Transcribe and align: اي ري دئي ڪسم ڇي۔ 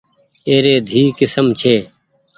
اي 0.47 0.55
ري 0.65 0.75
دئي 0.89 1.03
ڪسم 1.19 1.45
ڇي۔ 1.59 1.75